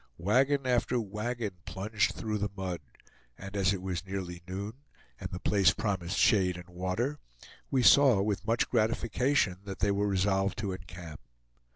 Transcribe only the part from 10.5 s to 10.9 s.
to